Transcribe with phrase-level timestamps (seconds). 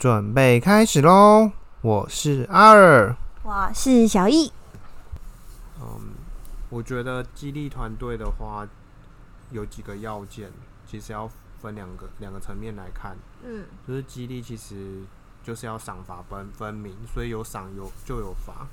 [0.00, 1.52] 准备开始喽！
[1.82, 3.14] 我是阿尔。
[3.42, 4.50] 我是小易。
[5.78, 6.14] 嗯，
[6.70, 8.66] 我觉得激励团队的话，
[9.50, 10.50] 有几个要件，
[10.86, 11.28] 其实要
[11.60, 13.14] 分两个两个层面来看。
[13.44, 15.02] 嗯，就是激励其实
[15.42, 18.66] 就是要赏罚分分明，所以有赏有就有罚。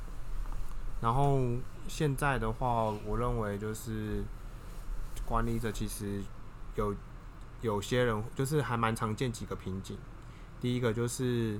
[1.01, 1.41] 然后
[1.89, 4.23] 现在的话，我认为就是
[5.25, 6.23] 管理者其实
[6.75, 6.95] 有
[7.59, 9.97] 有些人就是还蛮常见几个瓶颈。
[10.59, 11.59] 第一个就是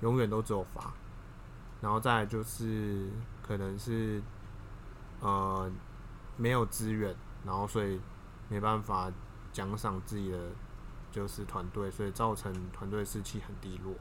[0.00, 0.92] 永远都只有罚，
[1.80, 3.08] 然后再就是
[3.42, 4.20] 可能是
[5.20, 5.70] 呃
[6.36, 8.00] 没有资源，然后所以
[8.48, 9.10] 没办法
[9.52, 10.38] 奖赏自己的
[11.12, 13.94] 就是团队，所以造成团队士气很低落。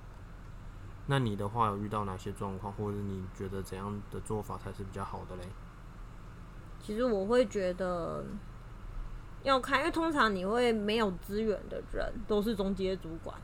[1.06, 5.44] 那你的话有遇到哪些状况，或者你觉得怎样的做法才是比较好的嘞？
[6.82, 8.26] 其实我会觉得
[9.44, 13.38] 要看，因为通常你会没有资源的人都是中阶主管，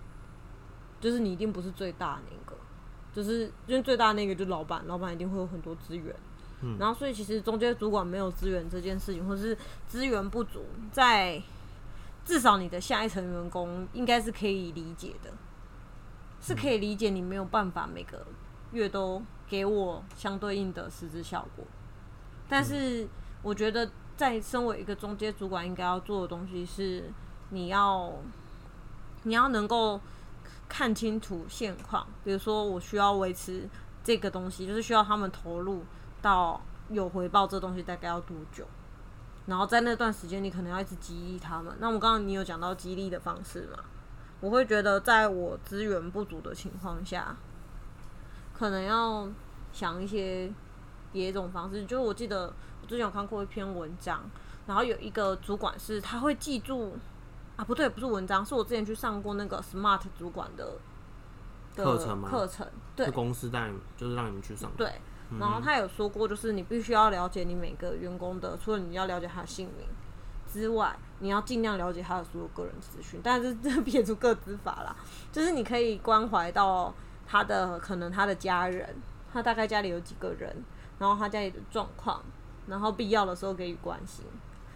[0.99, 2.57] 就是你一定不是最大那个，
[3.13, 6.15] 就是因为最大那个就是老板，老板一定会有很多资源。
[6.61, 11.41] 嗯然后所以其实中间主管没有资源这件事情，或是资源不足，在
[12.25, 15.31] 至少你的下一层员工应该是可以理解的，
[16.41, 18.27] 是可以理解你没有办法每个
[18.73, 21.65] 月都给我相对应的实质效果。
[22.49, 23.07] 但是
[23.41, 27.09] 我觉得，在身为一个中间主管应该要做的东西是，
[27.51, 28.11] 你要
[29.23, 29.99] 你要能够
[30.69, 33.67] 看清楚现况，比如说我需要维持
[34.01, 35.83] 这个东西，就是需要他们投入
[36.21, 38.65] 到有回报，这东西大概要多久？
[39.47, 41.75] 然后在那段时间，你可能要一直激励他们。
[41.79, 43.83] 那我刚刚你有讲到激励的方式嘛？
[44.41, 47.35] 我会觉得，在我资源不足的情况下，
[48.53, 49.27] 可能要
[49.73, 50.49] 想一些
[51.11, 51.83] 别种方式。
[51.85, 54.21] 就是我记得我之前有看过一篇文章，
[54.67, 56.95] 然后有一个主管是他会记住
[57.59, 60.77] 啊，不对，不是文章，是我之前去上过那个 SMART 主管的
[61.75, 62.65] 的课程吗课程
[62.95, 64.71] 对是公司带你，就是让你们去上。
[64.77, 64.93] 对，
[65.37, 69.85] 然后他有说过，就是你必须要了解你每个员工的，除了你要了解他的姓名
[70.47, 73.19] 之外，你要尽量了解他的所有个人资讯。
[73.21, 74.95] 但是这 撇除个资法啦，
[75.29, 76.93] 就是你可以关怀到
[77.27, 78.95] 他的可能他的家人，
[79.33, 80.63] 他大概家里有几个人，
[80.97, 82.23] 然后他家里的状况，
[82.67, 84.23] 然后必要的时候给予关心。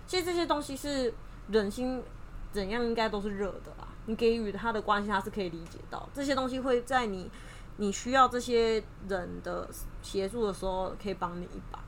[0.05, 1.13] 其实这些东西是
[1.47, 2.03] 人心
[2.53, 3.87] 怎样应该都是热的啦。
[4.05, 7.29] 你给予他的关心，他是可以理解到这些东西会在你
[7.77, 9.67] 你需要这些人的
[10.01, 11.79] 协助的时候，可以帮你一把。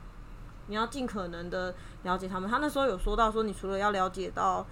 [0.66, 1.72] 你要尽可能的
[2.02, 2.50] 了解他们。
[2.50, 4.66] 他那时候有说到说，你除了要了解到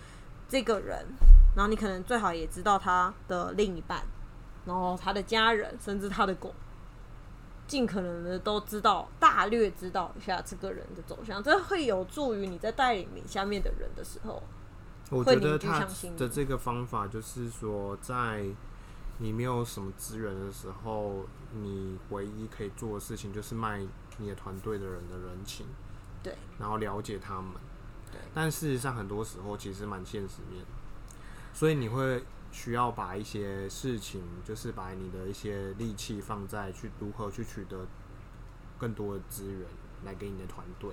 [0.49, 1.06] 这个人，
[1.55, 4.03] 然后你可能最好也知道他的另一半，
[4.65, 6.53] 然后他的家人，甚至他的狗，
[7.69, 14.43] 尽可能的都知道，大略知道一下这个人的走向，这会有助于你在带领你下面的人的时候。
[15.11, 18.47] 我觉得他的这个方法就是说，在
[19.19, 23.87] 你没有什么资源的时候，你唯一可以做的事情就是卖
[24.19, 25.67] 你的团队的人的人情，
[26.23, 27.53] 对，然后了解他们。
[28.11, 30.69] 对但事实上，很多时候其实蛮现实面的，
[31.53, 37.87] 所以你会需要把一些事情，就是把你的一些力气放在去如何去取得
[38.79, 39.67] 更多的资源
[40.05, 40.91] 来给你的团队。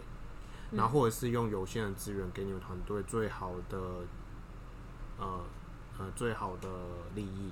[0.72, 3.78] 然后或者是用有限的资源给你们团队最好的，
[5.20, 5.42] 呃
[6.00, 6.68] 呃最好的
[7.16, 7.52] 利益。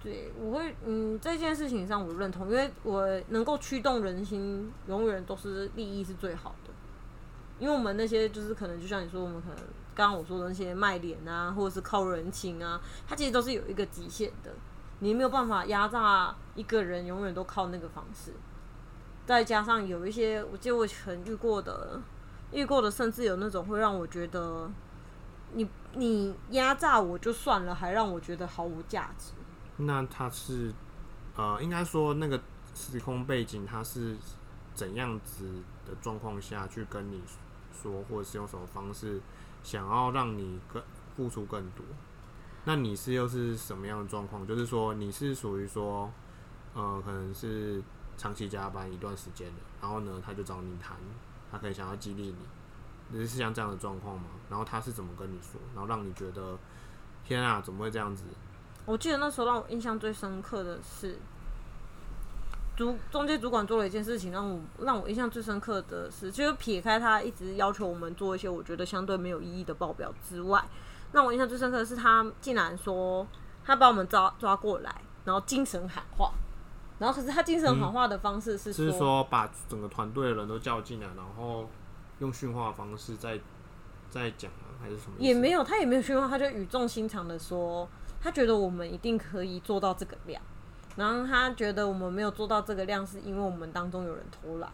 [0.00, 6.72] 对，我会嗯，这件事情上我认同，因为我能够驱动人心，永远都是利益是最好的。
[7.58, 9.56] 因为我们那些就是可能就像你说，我们可能
[9.96, 14.52] 刚刚我说的那些卖脸啊，或者是靠人情啊，它其实都是有一个极限的，
[15.00, 18.32] 你没有办法压榨一个人，永远都靠那个方式。
[19.28, 22.00] 再加上有一些，我记得我曾遇过的，
[22.50, 24.70] 遇过的，甚至有那种会让我觉得，
[25.52, 29.32] 你你压榨我就算了，还让我觉得毫无价值。
[29.76, 30.72] 那他是
[31.36, 32.40] 呃，应该说那个
[32.74, 34.16] 时空背景，他是
[34.74, 35.44] 怎样子
[35.84, 37.20] 的状况下去跟你
[37.70, 39.20] 说，或者是用什么方式
[39.62, 40.82] 想要让你更
[41.14, 41.84] 付出更多？
[42.64, 44.46] 那你是又是什么样的状况？
[44.46, 46.10] 就是说你是属于说，
[46.72, 47.82] 呃，可能是
[48.18, 50.96] 长期加班一段时间的，然后呢，他就找你谈，
[51.50, 54.26] 他可以想要激励你，你是像这样的状况吗？
[54.50, 56.58] 然后他是怎么跟你说，然后让你觉得
[57.24, 58.24] 天啊，怎么会这样子？
[58.84, 61.18] 我记得那时候让我印象最深刻的是，
[62.76, 70.64] 主中介主管做了一件事情，让我让我印象最深刻的是，就是撇开他一直要求我们做一些我觉得相对没有意义的报表之外，
[71.12, 73.26] 让我印象最深刻的是他竟然说
[73.64, 76.32] 他把我们抓抓过来，然后精神喊话，
[76.98, 81.68] 然后可是他精神喊话的方式是是说把整个团队的人都叫进来，然后
[82.18, 83.38] 用训话的方式再
[84.10, 84.66] 再讲吗？
[84.82, 85.16] 还是什么？
[85.18, 87.88] 也没有，他也没有训话，他就语重心长的说，
[88.20, 90.42] 他觉得我们一定可以做到这个量，
[90.96, 94.70] 然后他觉得我们没有做到这个量，是因为我们当中有人偷懒，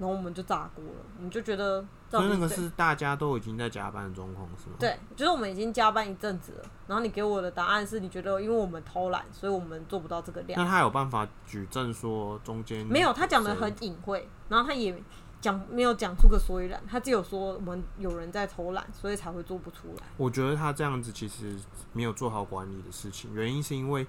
[0.00, 4.76] 然后我们就炸锅了，我们就觉得所以那个是大家都已经在加班的状况，是吗？
[4.80, 10.68] 对，就是我们已经加班一阵子了，然后你给我的答案是你觉得因为我们偷懒，所以我们做不到这个量那。
[10.68, 15.00] 他有办法举证说中间没有，他讲的很隐晦，然后他也
[15.38, 20.06] 讲没有讲出个所以然，他只有说我们有人在偷懒，所以才会做不出来。
[20.16, 21.58] 我觉得他这样子其实
[21.92, 24.06] 没有做好管理的事情，原因是因为，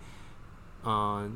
[0.84, 1.30] 呃，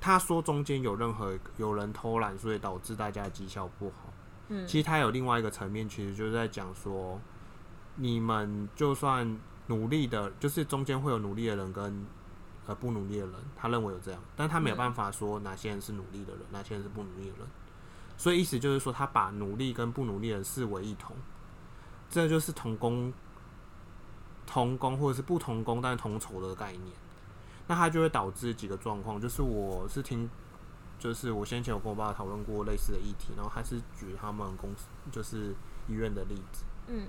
[0.00, 4.12] 他说中间有任何有人偷懒，所以导致大家的绩效不好。
[4.48, 7.20] 嗯其实他有另外一个层面，其实就是在讲说，
[7.96, 12.06] 你们就算努力的，就是中间会有努力的人跟
[12.66, 17.46] 呃不努力的人，他认为有这样，但他没有办法说哪些人是努力的人，哪些人是不努力的人。
[18.16, 21.14] 所以意思就是说，他把努力跟不努力的人视为一同，
[22.08, 23.12] 这就是同工
[24.46, 26.86] 同工或者是不同工但同酬的概念。
[27.68, 30.28] 那它就会导致几个状况，就是我是听，
[30.98, 35.54] 就是我先前有跟我爸讨论过类似的议题，然后他是举他们公司就是
[35.86, 37.06] 医院的例子，嗯。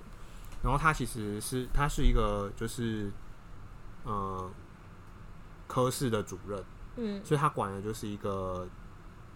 [0.61, 3.09] 然后他其实是他是一个就是
[4.03, 4.51] 呃
[5.67, 6.63] 科室的主任，
[6.97, 7.23] 嗯。
[7.23, 8.67] 所以他管的就是一个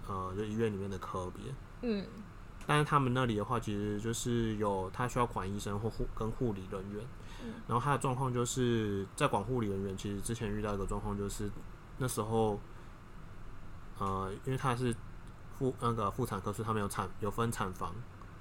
[0.08, 2.06] 呃就医院里面的科别，嗯。
[2.66, 7.06] 但是他们那里的话，其实就是有他需要管医生或护跟护理人员，
[7.68, 11.50] 然后他的状况就是在管护理人员，其实之前遇到一个状况就是
[11.98, 12.60] 那时候，
[14.00, 14.96] 呃，因为他是
[15.58, 17.94] 妇那个妇产科，所以他们有产有分产房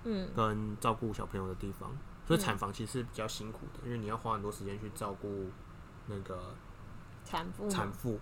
[0.05, 0.29] 嗯。
[0.35, 1.91] 跟照顾小朋友的地方，
[2.27, 5.47] 所以嗯产房其实是比较辛苦的，因为你要花很多时间去照顾
[6.07, 6.55] 那个
[7.25, 8.19] 产妇产妇，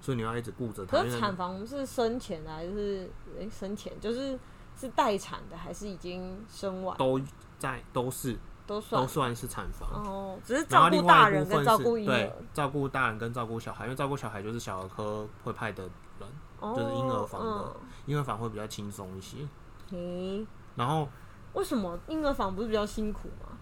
[0.00, 0.98] 所以你要一直顾着他。
[0.98, 3.98] 可是产房是生前的还是诶、生前？
[4.00, 4.38] 就是
[4.76, 6.96] 是待产的还是已经生完？
[6.96, 7.20] 都
[7.58, 8.38] 在都是
[8.70, 9.88] 都算都算是产房。
[9.90, 15.82] 哦，只是照顾大人跟照顾婴对儿，照顾大人跟照顾小孩，因为照顾小孩就是小儿科会派的
[16.20, 16.28] 人，
[16.60, 17.74] 哦就是婴儿房的嗯
[18.06, 19.38] 婴儿房会比较轻松一些。
[19.90, 20.46] 嘿，
[20.76, 21.08] 然后
[21.54, 23.58] 为什么婴儿房不是比较辛苦吗？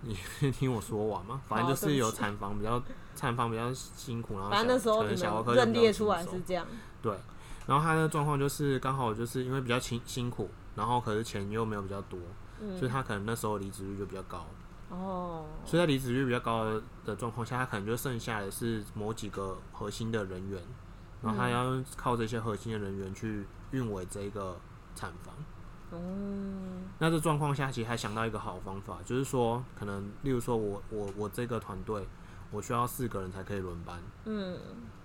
[0.00, 0.16] 你
[0.50, 2.82] 听我说完嘛，反正就是有产房比较
[3.14, 6.66] 产房比较辛苦，然后反正那时候小可能小儿科认列出来是这样，
[7.00, 7.16] 对。
[7.66, 12.18] 然后他的状况就是刚好就是因为比较辛辛苦，然后可是钱又没有比较多，
[12.60, 14.46] 嗯所以他可能那时候离职率就比较高。
[14.90, 16.64] 哦，所以在离职率比较高
[17.04, 20.62] 的状况下，他可能就剩下的是某几个核心的人员，
[21.22, 24.56] 然后他要靠这些核心的人员去运维这个
[24.94, 25.34] 产房。
[25.92, 32.06] 嗯那这状况下，其实还想到一个好方法，就是说，可能例如说我我我这个团队，
[32.50, 33.98] 我需要四个人才可以轮班。
[34.24, 34.58] 嗯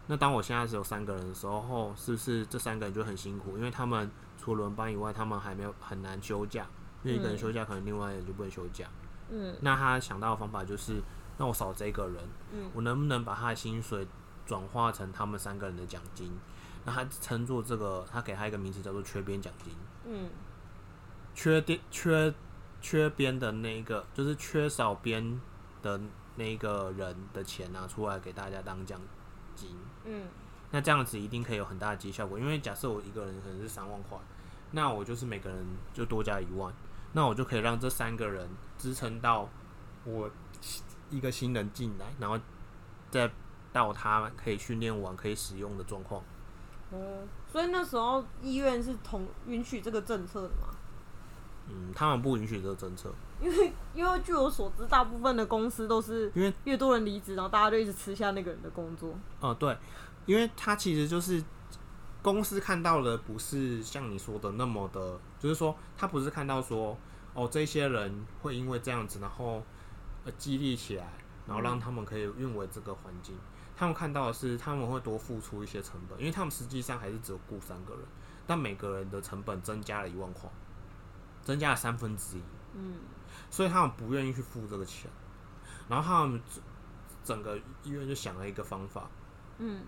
[0.07, 3.57] 那当我现在只有三个人的时候，是不是这三个人就很辛苦？
[3.57, 6.67] 因为他们除了轮班以外，他们还没有很难休假，
[7.03, 8.87] 因为一个人嗯休假，可能另外一个人就不能休假。
[9.29, 11.01] 嗯那他想到的方法就是，
[11.37, 12.23] 那我少这个人，
[12.53, 14.07] 嗯我能不能把他的薪水
[14.45, 16.31] 转化成他们三个人的奖金？
[16.85, 19.73] 那他称作这个，他给他一个名词叫做缺编奖金。
[20.05, 20.29] 嗯
[21.33, 22.33] 缺编缺
[22.81, 25.39] 缺编的那一个，就是缺少编
[25.81, 25.99] 的
[26.35, 28.99] 那个人的钱拿出来给大家当奖
[29.55, 29.69] 金。
[30.05, 30.23] 嗯
[30.71, 34.17] 那这样子一定可以有很大的绩效果，因为假设我一个人可能是三万块，
[34.71, 36.73] 那我就是每个人就多加一万，
[37.13, 39.47] 那我就可以让这三个人支撑到
[40.03, 40.29] 我
[41.09, 42.39] 一个新人进来，然后
[43.09, 43.31] 再
[43.71, 46.21] 到他可以训练完可以使用的状况。
[46.91, 50.75] 嗯，所以那时候医院是同允许这个政策的吗？
[51.69, 53.09] 嗯，他们不允许这个政策，
[53.41, 59.15] 因为因为据我所知，大部分的公司都是因为越多人离职，然后大家就一直吃下那个人的工作。
[59.39, 59.77] 呃，对，
[60.25, 61.41] 因为他其实就是
[62.23, 66.97] 公司看到的不是像你说的那么的，就是说他不是看到说
[67.35, 69.61] 哦这些人会因为这样子，然后
[70.25, 71.05] 呃激励起来，
[71.45, 73.35] 然后让他们可以运维这个环境。
[73.75, 78.03] 他们看到的是他们会多付出一些成本，因为他们实际上还是只有雇三个人，
[78.47, 80.49] 但每个人的成本增加了一万块，
[81.43, 82.41] 增加了三分之一。
[82.73, 82.95] 嗯。
[83.49, 85.09] 所以他们不愿意去付这个钱，
[85.89, 86.63] 然后他们整
[87.23, 89.09] 整个医院就想了一个方法，
[89.57, 89.81] 嗯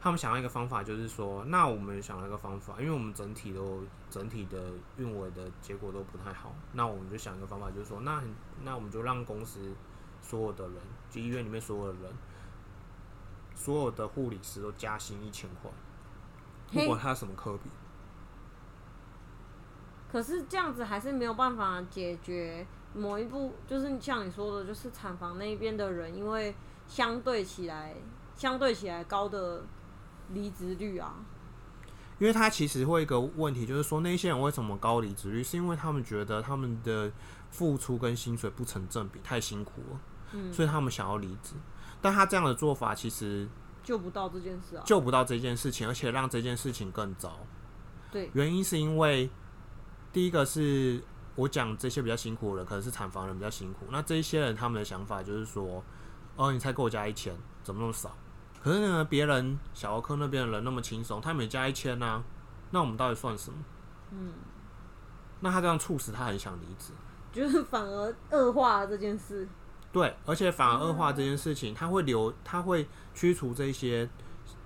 [0.00, 8.22] 他们想到一个方法，就是说，那我们想要一个方法，因为我们整体都整体的运维的结果都不太好，那我们就想一个方法，就是说，那
[8.62, 9.74] 那我们就让公司
[10.22, 10.76] 所有的人，
[11.10, 12.12] 就医院里面所有的人，
[13.54, 15.70] 所有的护理师都加薪一千块，
[16.72, 17.70] 不管他什么科比。
[20.12, 26.54] 可是这样子还是没有办法解决某一部，就是像你说的，就是产房那边的人，因为
[26.86, 27.94] 相对起来
[28.36, 29.64] 相对起来高的
[30.32, 31.14] 离职率啊，
[32.18, 37.12] 因为他其实会一个问题，就是说那些人为什么高离职率，是因为他们觉得他们的
[37.50, 40.00] 付出跟薪水不成正比，太辛苦了。
[40.32, 41.54] 嗯，所以他们想要离职。
[42.00, 43.48] 但他这样的做法其实
[43.82, 44.82] 救不到这件事啊。
[44.84, 47.38] 救不到这件事情，而且让这件事情更糟。
[48.10, 49.30] 对，原因是因为
[50.12, 51.02] 第一个是
[51.34, 53.86] 我讲这些比较辛苦的人，可能是产房人比较辛苦。
[53.90, 55.82] 那这一些人他们的想法就是说，
[56.36, 58.16] 哦，你才给我加一千，怎么那么少？
[58.66, 62.20] 可是呢，别人小儿科那边的人那么轻松，他每加一千啊，
[62.72, 63.56] 那我们到底算什么？
[64.10, 64.32] 嗯，
[65.38, 66.92] 那他这样促使他很想离职。
[67.32, 69.46] 就是反而恶化了这件事。
[69.92, 74.10] 对，而且反而恶化这件事情，他会留，他会驱除这些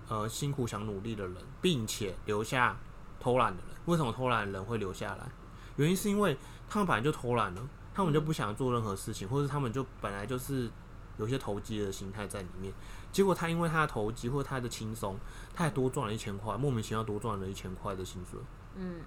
[0.08, 2.74] 呃辛苦想努力的人，并且留下
[3.20, 3.76] 偷懒的人。
[3.84, 5.30] 为什么偷懒的人会留下来？
[5.76, 6.38] 原因是因为
[6.70, 10.70] 他们本来就偷懒了，他们就不想做任何事情，或者他们就本来就是
[11.18, 12.72] 有些投机的心态在里面。
[13.12, 15.18] 结果他因为他的投机或他的轻松，
[15.54, 18.38] 他还多赚了一千块，莫名其妙多赚了一千块的薪水。
[18.76, 19.00] 嗯，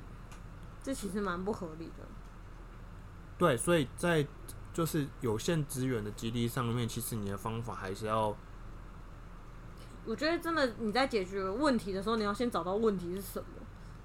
[0.82, 2.06] 这其实蛮不合理的。
[3.38, 4.26] 对，所以在
[4.74, 8.36] 就是有限资源的激励上面，其实你的方法还是要
[10.06, 13.48] 我觉得真的你在解决问题的时候，你要先找到问题是什么。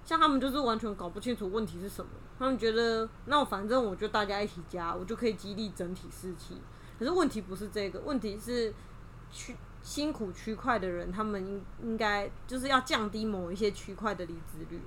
[0.04, 6.56] 像他们就是完全搞不清楚问题是什么，他们觉得那我反正我就大家一起加，我就可以激励整体士气。
[6.98, 8.72] 可是问题不是这个，问题是
[9.30, 14.80] 区辛苦区块的人，他们应应该就是要降低某一些区块的离职率。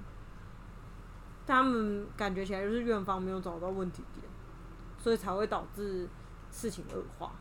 [1.48, 4.26] 他们感觉起来就是院方没有找到问题点，
[4.98, 6.08] 所以才会导致
[6.52, 7.34] 事情恶化。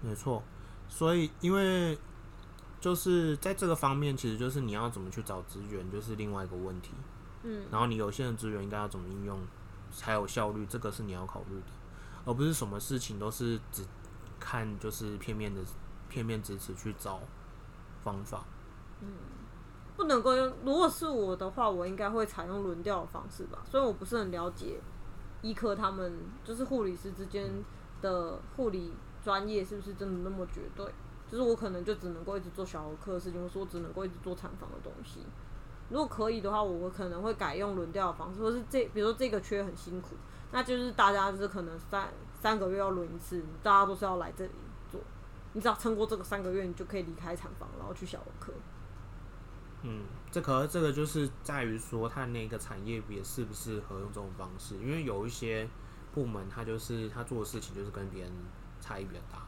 [0.00, 0.42] 没错，
[0.88, 1.98] 所以因为
[2.80, 6.92] 就是在这个方面，其实就是你要怎么去找资源，就是另外一个问题。
[7.42, 9.38] 嗯，然后你有限的资源应该要怎么应用
[9.90, 11.66] 才有效率，这个是你要考虑的，
[12.24, 13.84] 而不是什么事情都是只
[14.38, 15.60] 看就是片面的
[16.10, 17.20] 片面支持去找
[18.04, 18.44] 方法。
[19.00, 19.08] 嗯
[19.96, 20.52] 不能够用。
[20.64, 23.58] 如果是我的话，我应该会采用轮调的方式吧。
[23.70, 24.80] 虽然我不是很了解
[25.42, 26.12] 医科他们
[26.42, 27.50] 就是护理师之间
[28.00, 30.86] 的护理专业是不是真的那么绝对，
[31.30, 35.20] 就是我可能就只能够一直做小儿科的事情，或者说只能够一直做产房的东西。
[35.90, 40.14] 如果可以的话，我可能会改用轮调的方式，或是这比如说这个缺很辛苦，
[40.50, 44.52] 那就是大家就是可能三三个月要轮一次，大家都是要来这里。
[45.52, 48.52] 你只要撑过这个三个月，你就可以离开产房，然后去小儿科。
[49.82, 55.68] 嗯，这可这个就是在于说，它那个产业别适不适合用这种方式，因为有一些
[56.12, 58.32] 部门，它就是他做的事情就是跟别人
[58.80, 59.42] 差异比较大。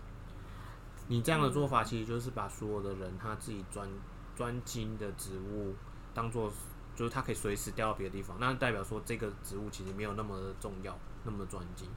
[1.09, 3.89] 你这样的做法，其实就是把所有的人他自己专
[4.35, 5.75] 专精的职务
[6.15, 6.51] 当做，
[6.97, 11.89] 就是他可以随时调到别的地方，那代表说这个职务其实没有那么的重要，那么专精。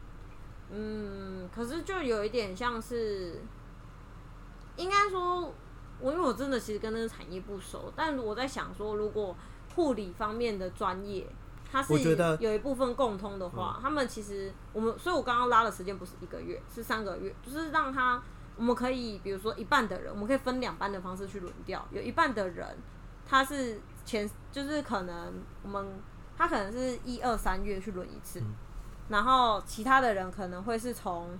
[0.71, 3.39] 嗯，可是就有一点像是，
[4.77, 5.53] 应该说，
[5.99, 9.35] 我因为我真的其实跟那个产业不熟，但我在想说，如果
[9.75, 11.27] 护理方面的专业，
[11.71, 11.93] 它是
[12.39, 18.21] 有一部分共通的话，他们其实我们，所以我刚刚拉的时间不是一个月，是三个月，就是让他
[18.55, 22.77] 我们可以，比如说一半的人，我们可以分两班的方式去轮调，有一半的人
[23.27, 25.85] 他是前就是可能我们
[26.37, 28.41] 他可能是一二三月去轮一次，
[29.09, 31.37] 然后其他的人可能会是从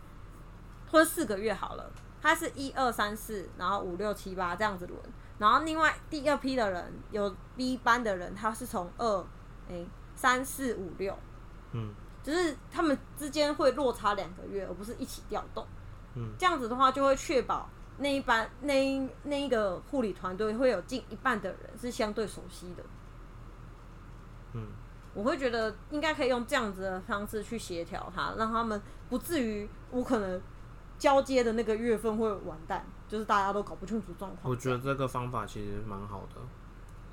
[0.92, 1.90] 或者四个月好了，
[2.26, 5.00] 他是一二三四，然后五六七八这样子轮，
[5.38, 9.24] 然后另外第二批的人有 B 班的人，他是从二
[9.70, 11.16] 诶三四五六，
[11.74, 15.64] 嗯就是他们之间会落差两个月，而不是一起调动。
[16.16, 22.84] 嗯，这样子的话就会确保那一班那一那一个护理团队会有近一半的人是相对熟悉的。
[24.54, 24.66] 嗯，
[25.14, 30.42] 我会觉得应该可以用这样子的方式去协调他，让他们不至于我可能
[30.98, 34.52] 交接的那个月份会完蛋，就是大家都搞不清楚状况。
[34.52, 36.42] 我觉得这个方法其实蛮好的，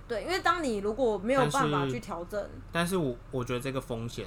[0.07, 4.27] 对，因为当你如果没有办法去调整，但是我我觉得这个风险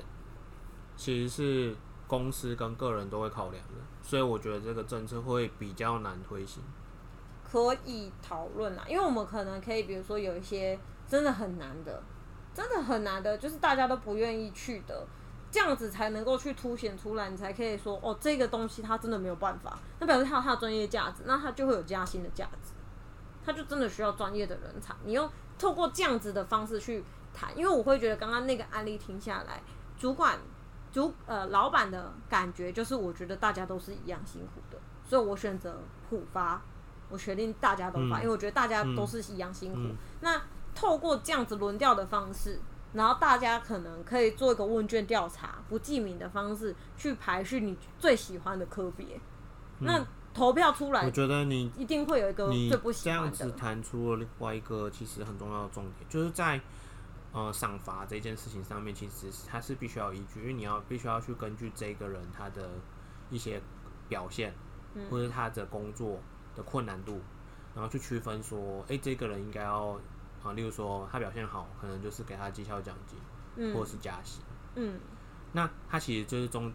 [0.95, 1.75] 其实是
[2.07, 6.61] 公司跟个人都会考量的，所以我觉得这个政策会比较难推行。
[7.43, 12.03] 可以讨论啊，因为我们可能可以，比如说有一些真的很难的，
[12.53, 15.07] 真的很难的，就是大家都不愿意去的，
[15.55, 22.73] 这样子才能够去凸显出来，你才可以说哦，这个东西它真的没有办法，那表示它有它的专业价值，那它就会有加薪的价值，
[23.45, 24.93] 它就真的需要专业的人才。
[25.05, 27.01] 你用透过这样子的方式去
[27.33, 29.63] 谈，因为我会觉得刚刚那个案例听下来，
[29.97, 30.37] 主管
[30.91, 36.61] 主呃老板的感觉就是，我觉得大家都是一样辛苦的，所以我选择普发。
[37.07, 39.77] 我决定大家都发，嗯因为我觉得大家都是一样辛苦。
[39.77, 40.41] 嗯那
[40.73, 42.59] 透过这样子轮调的方式，
[42.95, 49.19] 然后大家可能可以做一个问卷调查，不记名的方式去排序你最喜欢的科别。
[49.79, 53.37] 那投票出来我，觉得你一定会有一个你最不喜这样欢的。
[53.37, 56.59] 子谈出了另外一个其实很重要的重点，就是在
[57.33, 62.69] 呃赏罚这件事情上面，其实它是必须要有依据，因为你要必须要去根据这个人他的
[63.29, 63.61] 一些
[64.07, 64.53] 表现，
[64.93, 66.19] 嗯或者他的工作
[66.55, 67.19] 的困难度，
[67.73, 69.99] 然后去区分说，诶，这个人应该要
[70.45, 74.43] 啊，例如说他表现好，可能就是给他绩效奖金，或者嗯是加薪。
[74.75, 74.99] 嗯
[75.51, 76.71] 那他其实就是中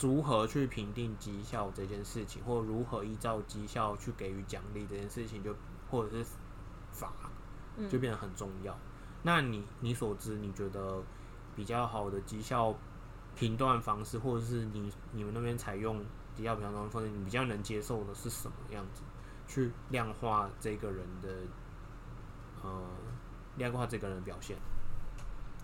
[0.00, 5.54] 如何去评定绩效这件事情，或如何依照绩效去给予奖励这件事情就，
[5.90, 6.26] 或者是
[6.90, 7.12] 法，
[7.76, 8.76] 嗯就变得很重要。
[9.22, 11.02] 那你你所知，你觉得
[11.54, 12.74] 比较好的绩效
[13.34, 19.02] 评断方式，或者是你你们那边采用绩效评断方式，你比较能接受的是什么样子？
[19.48, 21.28] 去量化这个人的，
[22.66, 22.82] 呃，
[23.56, 24.56] 量化这个人的表现。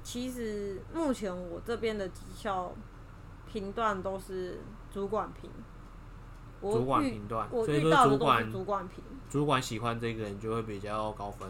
[0.04, 2.72] 其实目前我这边的绩效
[3.46, 5.50] 评断都是主管评，
[6.60, 11.48] 我主管遇评断，我遇到的都是主管主管评，主管喜欢这个人就会比较高分，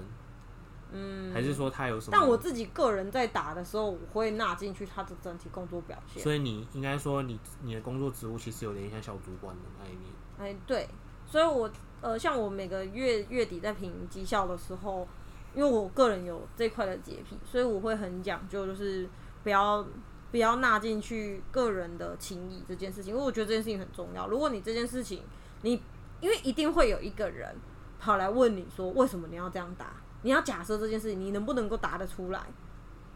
[0.90, 2.12] 嗯，还是说他有什么？
[2.12, 6.23] 但我自己个人在打的时候，我会纳进去他的整体工作表现。
[6.23, 10.11] 所以你应该说你你的工作职务其实有点像小主管的那一面。
[10.38, 10.88] 哎，对，
[11.25, 11.71] 所以我
[12.02, 15.09] 呃，像我每个月月底在评绩效的时候，
[15.54, 19.09] 因为我个人有这块的洁癖，所以我会很讲究，就是
[19.42, 19.85] 不要
[20.30, 24.28] 不要纳进去个人的情谊这件事情，因为我觉得这件事情很重要。
[24.28, 25.23] 如果你这件事情，
[25.62, 25.82] 你
[26.21, 27.54] 因为一定会有一个人
[27.99, 29.92] 跑来问你说，为什么你要这样打？
[30.23, 32.40] 你要假设这件事情，你能不能够答得出来？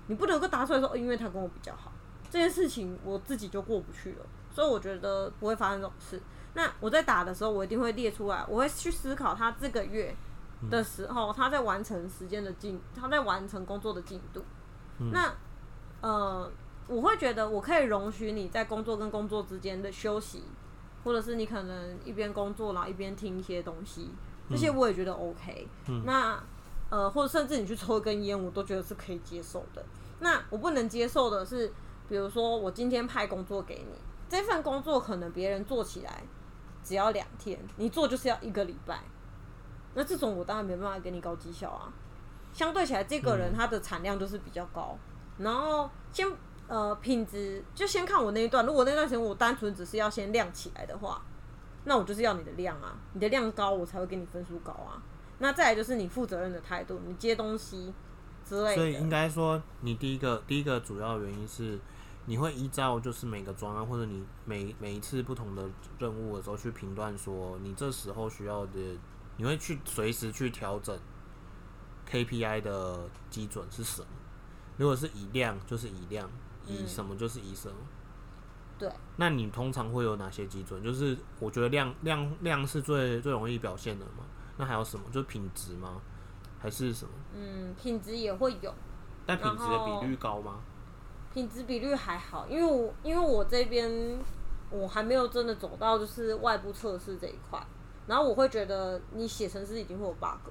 [0.08, 1.92] 你不能够答出来说，哦因为他跟我比较好，
[2.30, 6.20] 这件事情我自己就过不去了，所以我觉得不会发生这种事。
[6.54, 10.14] 那我在打的时候，我一定会列出来，我会去思考他这个月
[10.70, 14.42] 的时候，他在完成时间的进，他在完成工作的进度。
[15.12, 15.32] 那
[16.00, 16.50] 呃，
[16.86, 20.42] 我会觉得我可以容许你在工作跟工作之间的休息，
[21.04, 24.10] 或者是你可能一边工作然后一边听一些东西，
[24.48, 25.68] 这些我也觉得 OK。
[26.04, 26.42] 那
[26.88, 29.84] 呃，或者甚至你去抽一根烟，我都觉得是可以接受的。
[30.20, 31.70] 那我不能接受的是，
[32.08, 33.98] 比如说我今天派工作给你，
[34.28, 36.22] 这份工作可能别人做起来
[36.82, 39.02] 只要两天，你做就是要一个礼拜。
[39.96, 41.92] 那这种我当然没办法给你高绩效啊。
[42.52, 44.96] 相对起来，这个人他的产量就是比较高。
[45.38, 46.26] 然后先
[46.68, 51.20] 呃品质就先看我那一段，如果那段时间我单纯只是要先亮起来的话，
[51.84, 55.02] 那我就是要你的量啊，你的量高，我才会给你分数高啊。
[55.38, 57.92] 那再来就是你负责任的态度，你接东西
[58.42, 58.74] 之类的。
[58.74, 61.78] 所以应该说，你第一个第一个主要原因是，
[62.24, 65.62] 你会依照就是每个专案或者你每每一次不同的
[65.98, 68.98] 任务的时候去评断说，你这时候需要的，
[69.36, 70.98] 你会去随时去调整
[72.10, 74.08] KPI 的基准是什么。
[74.76, 76.28] 如果是以量，就是以量；
[76.66, 77.74] 以嗯什么就是以什么。
[78.78, 80.82] 对，那你通常会有哪些基准？
[80.82, 84.24] 就是我觉得量量量是最最容易表现的嘛。
[84.58, 85.06] 那还有什么？
[85.10, 86.00] 就是品质吗？
[86.58, 87.10] 还是什么？
[87.34, 88.74] 嗯，品质也会有，
[89.24, 90.60] 但品质的比率高吗？
[91.32, 94.18] 品质比率还好，因为我因为我这边
[94.70, 97.62] 我还没有真的走到就是外部测试这一块，
[98.06, 100.50] 然后我会觉得你写程式已经会有 bug，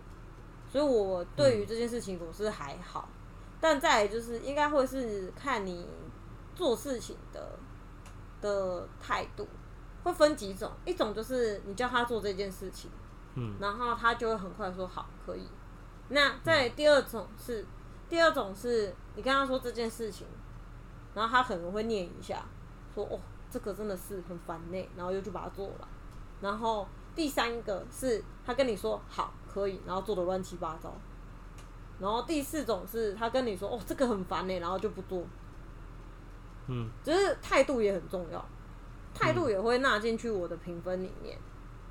[0.67, 3.07] 所以我对于这件事情我是还好，
[3.61, 5.87] 但再来就是应该会是看你
[6.53, 7.57] 做事情的
[8.41, 9.47] 的态度，
[10.03, 12.91] 会分几种，一种就是你叫他做这件事情，
[13.35, 15.47] 嗯，然后他就会很快说好可以。
[16.09, 17.65] 那再第二种是，
[18.07, 20.27] 第二种是你跟他说这件事情，
[21.13, 22.45] 然后他可能会念一下，
[22.93, 25.87] 说哦这个真的是很烦呢，然后又去把它做了。
[26.41, 30.93] 然后第三个是他跟你说好可以，然后做的乱七八糟。
[31.99, 35.23] 然后第四种是他跟你说哦这个很烦呢，然后就不做。
[36.67, 38.43] 嗯，就是态度也很重要，
[39.13, 41.37] 态度也会纳进去我的评分里面。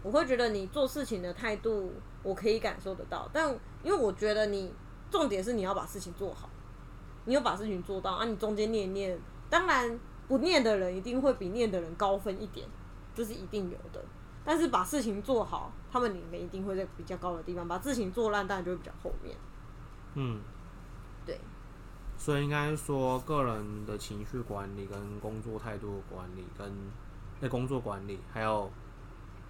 [0.02, 3.48] 我会觉得你做事情的态度，我可以感受得到，但
[3.82, 4.70] 因为我觉得你
[5.10, 6.50] 重点是你要把事情做好，
[7.24, 12.68] 你有把事情做到啊，你中间念一念，当然不念的人一定会比念的人高分一点，
[13.14, 14.04] 这是一定有的。
[14.44, 19.36] 但是把事情做好，他们里面一定会在比较高的地方；把事情做烂，当然就会比较后面。
[20.14, 20.40] 嗯，
[21.24, 21.40] 对，
[22.16, 26.72] 所以应该说个人的情绪管理跟工作态度的管理跟
[27.40, 28.70] 那工作管理，还有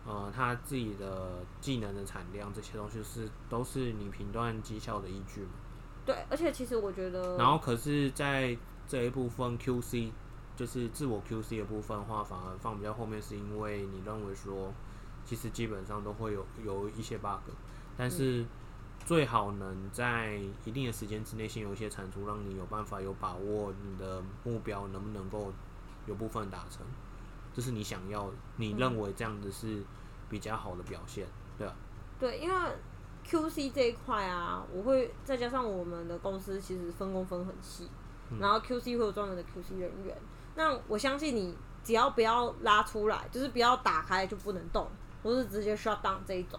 [0.07, 5.51] 呃他自己的技能的产量这些东西是都是你评断绩效的依据嘛。
[6.07, 10.11] 对，而且其实我觉得，然后可是在这一部分 QC
[10.57, 14.73] 就是自我 QC 的部分的话，反而放比较后面，是因为你认为说
[15.25, 17.41] 其实基本上都会有有一些 bug，
[17.97, 18.45] 但是
[19.05, 25.53] 最好能在一定的时间之内先有一些产出，让你有办法有把握你的目标能不能够
[26.07, 26.87] 有部分达成，
[27.53, 29.83] 这是你想要，你认为这样子是
[30.29, 31.27] 比较好的表现，
[31.59, 31.75] 对吧？
[32.21, 32.55] 对，因为
[33.27, 37.89] QC 这一块啊，我会再加上我们的公司其实分工分很细，
[38.39, 40.17] 然后 QC 会有专门的 QC 人员。
[40.57, 44.89] 那我相信你只要不要拉出来，就是不要打开就不能动，
[45.23, 46.59] 或是直接 shut down 这一种。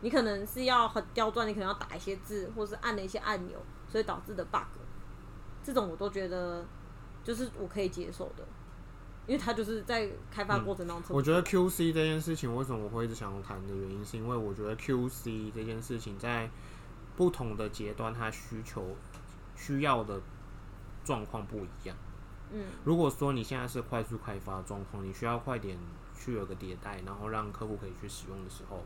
[0.00, 4.60] 你可能是要很刁钻，你可能要打一些字，或是按了一些按钮，所以导致的 bug。
[5.64, 6.64] 这种我都觉得
[7.24, 8.44] 就是我可以接受的，
[9.26, 11.16] 因为它就是在开发过程当中。
[11.16, 16.48] 我觉得 QC 这件事情为什么我会一直想要谈的原因，是因为我觉得 QC 这件事情在
[17.16, 18.94] 不同的阶段，它需求
[19.56, 20.20] 需要的
[21.04, 21.96] 状况不一样。
[22.52, 25.78] 嗯，如果说你现在是快速开发状况，你需要快点
[26.14, 28.82] 去有个迭代，然后让客户可以去使用的时候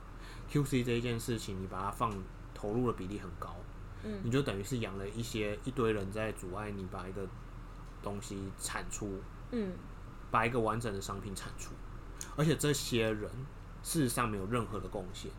[0.50, 2.12] ，QC 这一件事情，你把它放
[2.52, 3.54] 投入的比例很高，
[4.02, 7.26] 嗯，你就等于是养了一些一堆人在阻碍你把一个
[8.02, 9.20] 东西产出，
[9.50, 9.72] 嗯，
[10.30, 11.72] 把一个完整的商品产出，
[12.36, 13.30] 而且这些人
[13.82, 15.30] 事实上没有任何的贡献，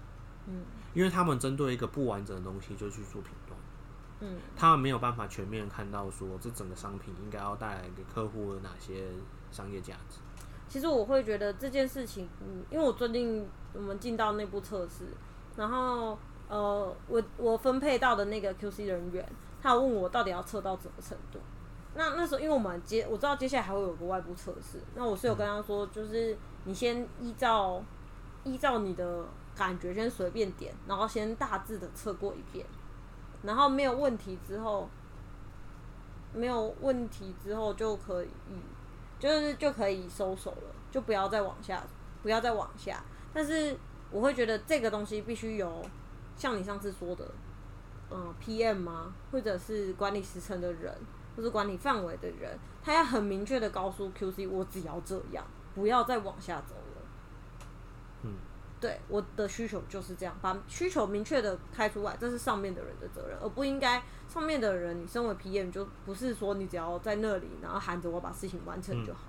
[0.47, 3.42] 嗯，因为他们针对一个不完整的东西就去做评断。
[4.25, 9.07] 嗯，他们没有办法全面看到说这整个商品应该要带来给客户的哪些
[9.51, 10.19] 商业价值。
[10.69, 15.05] 其实我会觉得这件事情，嗯，因为我最近我们进到内部测试，
[15.57, 19.27] 然后呃，我我分配到的那个 QC 人员，
[19.61, 21.39] 他问我到底要测到什么程度。
[21.95, 27.83] 那那时候因为我们接我知道接下来还会有个外部测试，那我是有跟他说，就是你先依照
[28.43, 32.65] 依照你的感觉先随便点，然后先大致的测过一遍，
[33.43, 34.89] 然后没有问题之后，
[36.33, 38.29] 没有问题之后就可以，
[39.19, 41.83] 就是就可以收手了，就不要再往下，
[42.21, 43.03] 不要再往下。
[43.33, 43.77] 但是
[44.11, 45.83] 我会觉得这个东西必须有
[46.35, 47.29] 像你上次说的，
[48.11, 49.13] 嗯，PM 吗？
[49.31, 50.95] 或者是管理时程的人，
[51.35, 57.01] 或是管理范围的人，他要很明确的告诉 QC，我只要这样，不要再往下走了。
[58.23, 58.33] 嗯，
[58.83, 69.21] 对，我的需求就是这样，把需求明确的开出来，这是上面的人的责任，而不应该上面的人，你身为 PM 就不是说你只要在那里，然后喊着我把事情完成就好。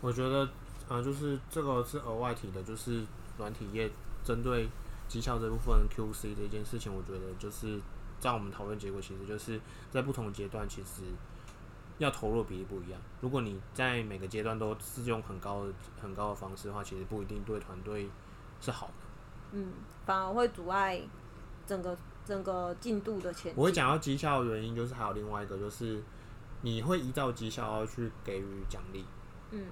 [0.00, 0.48] 我觉得，
[0.88, 3.06] 呃，就是这个是额外提的，就是
[3.38, 3.88] 软体业
[4.24, 4.68] 针对
[5.06, 7.80] 绩效这部分 QC 的一件事情，我觉得就是
[8.18, 9.60] 在我们讨论结果，其实就是
[9.92, 11.02] 在不同阶段，其实
[11.98, 13.00] 要投入比例不一样。
[13.20, 18.10] 如果你在每个阶段都是用很高的、很高的方式的话，其实不一定对团队
[18.66, 18.92] 是好的。
[19.52, 19.72] 嗯，
[20.04, 21.00] 反而会阻碍
[21.64, 23.54] 整个整个进度的前进。
[23.56, 26.02] 我会讲到绩效的原因，就是还有另外一个，就是
[26.62, 29.04] 你会依照绩效要去给予奖励。
[29.52, 29.66] 嗯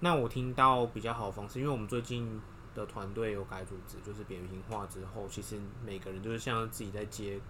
[0.00, 2.40] 那我听到比较好的方式，因为我们最近
[2.74, 7.40] 的团队有改组织，就是扁平化之后，其实每个人就是像自己在接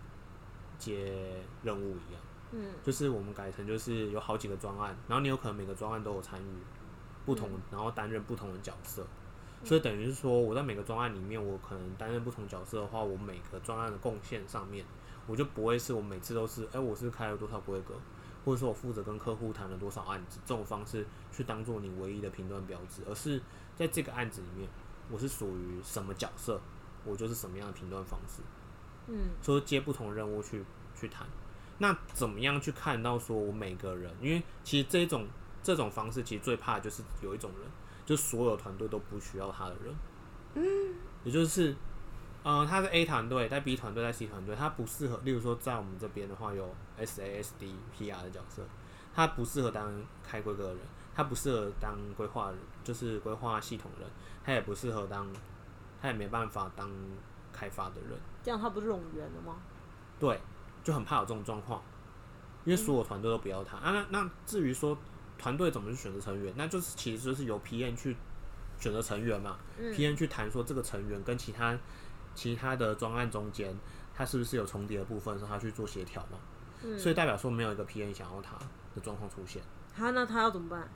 [0.78, 6.46] 接任务一样，嗯就是我们改成就是有好几个专案，然后你有可能每个专案都有参与
[7.24, 9.04] 不同，然后担任不同的角色，
[9.66, 14.86] 所以等于是说我在每个专案里面，我可能担任不同角色的话，我每个专案的贡献上面，
[15.26, 17.94] 我就不会是我每次都是，哎、我是开了多少规格，
[18.44, 23.42] 或者说我负责跟客户谈了多少案子，这种方式去当做你唯一的评断标志，而是
[23.74, 24.68] 在这个案子里面，
[25.10, 26.60] 我是属于什么角色，
[27.04, 28.42] 我就是什么样的评断方式，
[29.08, 31.26] 嗯说接不同任务去去谈。
[31.78, 34.10] 那怎么样去看到说我每个人？
[34.20, 35.26] 因为其实这种
[35.62, 37.68] 这种方式，其实最怕的就是有一种人，
[38.06, 39.94] 就所有团队都不需要他的人。
[40.54, 41.76] 嗯，也就是，
[42.42, 45.20] 呃，他是 A 团队，在 B 团队，在 C 团队，他不适合。
[45.24, 48.62] 例如说，在我们这边的话，有 SASD、PR 的角色，
[49.14, 49.92] 他不适合当
[50.22, 50.78] 开规格的人，
[51.14, 54.08] 他不适合当规划人，就是规划系统人，
[54.42, 55.28] 他也不适合当，
[56.00, 56.90] 他也没办法当
[57.52, 58.18] 开发的人。
[58.42, 59.56] 这样他不是冗员了吗？
[60.18, 60.40] 对，
[60.82, 61.82] 就很怕有这种状况，
[62.64, 63.90] 因为所有团队都不要他、啊。
[63.90, 64.96] 那那至于说
[65.38, 68.16] 团队怎么去选择成员，那就是其实就是由 PM 去
[68.78, 71.76] 选择成员嘛、嗯 p m 去谈说这个成员跟其他
[72.34, 73.74] 其他的专案中间，
[74.14, 76.38] 他是不是有重叠的部分，让他去做协调嘛。
[76.82, 78.56] 嗯所以代表说没有一个 PM 想要他
[78.94, 79.62] 的状况出现。
[79.96, 80.86] 他那他要怎么办？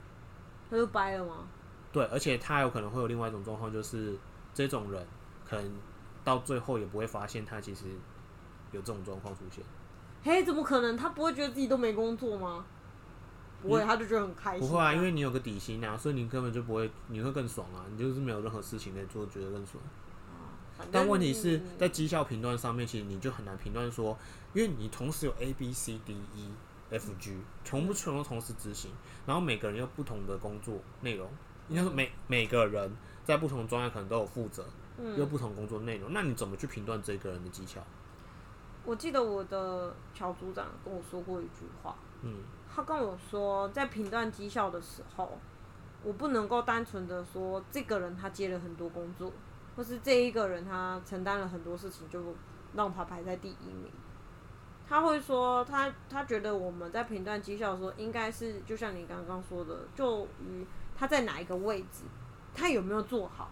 [0.69, 1.47] 他就掰了吗？
[1.91, 4.15] 对，而且他有可能会有另外一种状况，就是
[4.53, 5.05] 这种人
[5.49, 5.71] 可能
[6.23, 7.85] 到最后也不会发现他其实
[8.71, 9.63] 有这种状况出现。
[10.23, 10.95] 嘿，怎么可能？
[10.95, 12.63] 他不会觉得自己都没工作吗？
[13.61, 14.67] 不会，他就觉得很开心。
[14.67, 19.81] 不会啊，因为你有个底薪啊，所以你根本就不会，你会更爽啊，你就是没有任何事情可以做，觉得更爽。
[20.91, 24.17] 但问题是嗯在绩效评断上面，其实你就很难评断说，
[24.53, 26.49] 因为你同时有 A B C D E
[26.89, 28.89] F G 全部全都同时执行，
[29.27, 31.29] 然后每个人有不同的工作内容，
[31.69, 32.91] 应该说每每个人
[33.23, 34.63] 在不同专业可能都有负责，
[34.97, 37.85] 有嗯，不同工作内容，那你怎么去评断这个人的绩效？
[38.83, 42.37] 我记得我的乔组长跟我说过一句话，嗯
[42.73, 45.37] 他跟我说，在评断绩效的时候，
[46.03, 49.31] 我不能够单纯的说这个人他接了很多工作，
[49.75, 52.19] 或是这一个人他承担了很多事情，就
[52.73, 53.91] 让他排在第一名。
[54.87, 62.03] 他会说他他觉得我们在评断绩效的时候，应该是就像你刚刚说的，就于他在哪一个位置，
[62.53, 63.49] 他有没有做好，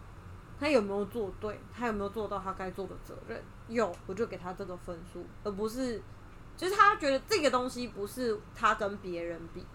[0.60, 6.02] 他有没有做对，他有没有做到他该做的责任，有我就给他这个分数，而不是
[6.60, 9.65] 就是他觉得这个东西不是他跟别人比，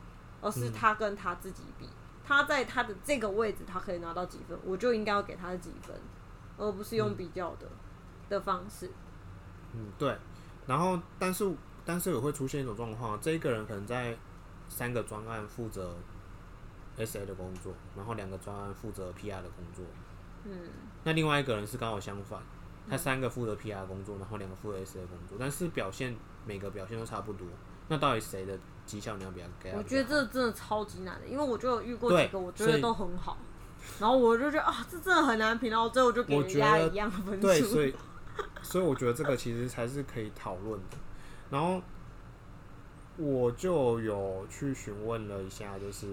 [0.42, 1.88] 而是他跟他自己比，
[2.22, 5.98] 他在他的这个位置他可以拿到几分，我就应该要给他几分，
[6.58, 7.66] 而不是用比较的、
[8.28, 8.90] 的方式。
[9.72, 10.14] 嗯，对。
[10.66, 11.50] 然后，但是
[11.86, 14.14] 但是也会出现一种状况，这一个人可能在
[14.68, 15.96] 三个专案负责
[16.98, 19.82] S A 的工作，然后两个专案负责 P R 的工作。
[20.44, 20.52] 嗯，
[21.02, 22.42] 那另外一个人是刚好相反，
[22.88, 26.14] 他三个负责 P R 工作，然后两个负责 S A 工作，但是表现
[26.46, 27.46] 每个表现都差不多。
[27.88, 29.82] 那到底谁的绩效你要比较给他比较好？
[29.82, 33.36] 我觉得这真的超级难的，因为我就有遇过几个，我觉得都很好，
[34.00, 37.42] 然后我就觉得啊，这真的很难评，然后最后就给人家一样的分数。
[37.42, 37.94] 对，所以
[38.62, 40.96] 所以我觉得这个其实才是可以讨论的。
[41.50, 41.80] 然后
[43.16, 46.06] 我就有去询问了一下，就是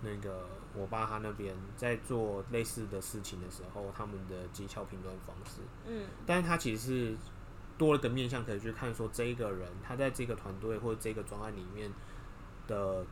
[0.00, 5.60] 那个我爸他那边在做类似的事情的时候，他们的绩效评断方式。
[5.86, 7.16] 嗯但是他其实是
[7.76, 11.90] 多了个面向可以去看，说这一个人他在这个团队或者这个专案里面
[12.66, 13.04] 的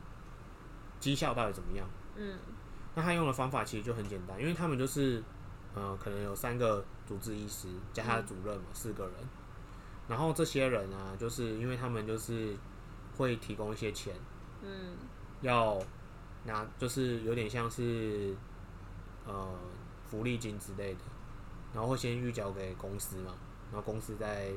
[0.99, 1.87] 绩效到底怎么样。
[2.15, 2.37] 嗯
[2.95, 5.23] 那他用的方法其实就很简单，因为他们就是，
[5.75, 9.13] 呃，可能有三个主治医师加他的主任嘛，四个人。
[10.07, 12.55] 然后这些人啊，就是因为他们就是
[13.15, 14.15] 会提供一些钱，
[14.63, 14.95] 嗯
[15.41, 15.77] 要
[16.47, 18.35] 拿，就是有点像是
[19.27, 19.47] 呃
[20.03, 21.01] 福利金之类的，
[21.73, 23.35] 然后会先预缴给公司嘛，
[23.71, 24.51] 然后公司再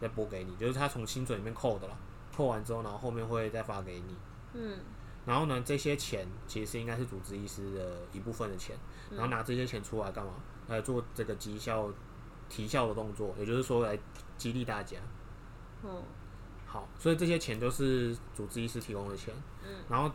[0.00, 1.96] 再拨给你，就是他从薪水里面扣的啦，
[2.34, 4.16] 扣完之后，然后后面会再发给你。
[4.54, 4.78] 嗯
[5.26, 8.76] 然后呢，这些钱其实应该是主治医师的一部分的钱，
[9.10, 10.32] 然后拿这些钱出来干嘛？
[10.68, 11.90] 来做这个绩效
[12.48, 13.98] 提效的动作，也就是说来
[14.36, 14.98] 激励大家。
[15.82, 16.02] 嗯
[16.66, 20.10] 好，所以这些钱都是主治医师提供的钱，嗯，然后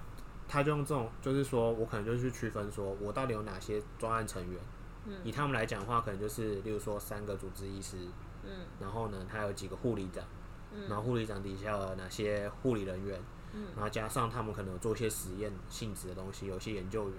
[0.50, 4.60] 他就用这种，就是说我可能就去区分说，我到底有哪些专案成员，
[5.06, 5.14] 嗯。
[5.24, 7.98] 以他们来讲的话，可能就是例如说三个主治医师，
[8.44, 8.66] 嗯。
[8.82, 10.26] 然后呢，他有几个护理长，
[10.74, 10.90] 嗯。
[10.90, 13.22] 然后护理长底下有哪些护理人员，
[13.54, 13.68] 嗯。
[13.76, 17.18] 然后加上他们可能有做一些实验性质的东西，有些研究员，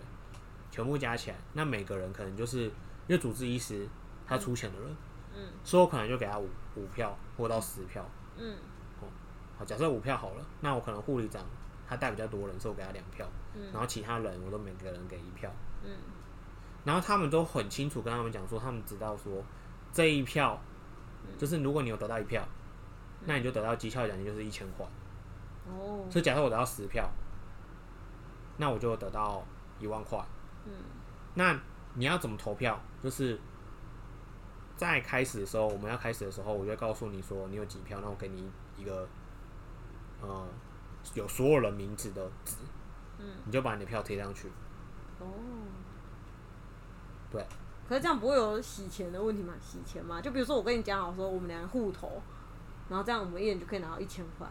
[0.72, 2.72] 全部加起来，那每个人可能就是因
[3.08, 3.88] 为主治医师
[4.26, 4.96] 他出钱的人，
[5.36, 5.52] 嗯。
[5.62, 8.04] 所以我可能就给他五五票或到十票。
[8.36, 8.56] 嗯。
[9.56, 11.44] 好，假设五票好了，那我可能护理长
[11.90, 15.50] 他带比较多人，所以我给他两票，嗯然后其他人我都每个人给一票，
[15.84, 15.90] 嗯
[16.84, 19.42] 然后他们都很清楚跟他们讲说，他们知道说
[19.92, 20.58] 这一票
[21.36, 22.46] 就是如果你有得到一票，
[23.26, 24.86] 那你就得到绩效奖金就是一千块。
[25.66, 27.10] 哦所以假设我得到十票，
[28.56, 29.44] 那我就得到
[29.80, 30.24] 一万块。
[30.66, 30.72] 嗯
[31.34, 31.58] 那
[31.94, 32.80] 你要怎么投票？
[33.02, 33.38] 就是
[34.76, 39.08] 在开始的时候，我们要开始的时候，我就告诉你说你有几票，那我给你一个
[40.22, 40.46] 呃
[41.14, 42.56] 有所有人名字的纸，
[43.18, 44.48] 嗯你就把你的票贴上去。
[45.18, 45.26] 哦，
[47.30, 47.44] 对。
[47.88, 49.54] 可是这样不会有洗钱的问题吗？
[49.60, 50.20] 洗钱吗？
[50.20, 52.22] 就比如说我跟你讲好说我们两个互投，
[52.88, 54.46] 然后这样我们一人就可以拿到一千块。